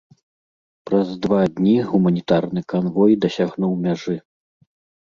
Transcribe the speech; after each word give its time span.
Праз 0.89 1.07
два 1.27 1.43
дні 1.59 1.75
гуманітарны 1.91 2.61
канвой 2.75 3.11
дасягнуў 3.29 3.81
мяжы. 3.87 4.15